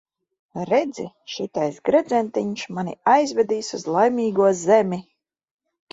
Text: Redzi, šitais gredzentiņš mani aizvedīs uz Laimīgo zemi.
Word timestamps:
Redzi, 0.69 1.03
šitais 1.33 1.77
gredzentiņš 1.89 2.65
mani 2.79 2.97
aizvedīs 3.17 3.73
uz 3.79 3.87
Laimīgo 3.97 4.49
zemi. 4.63 5.01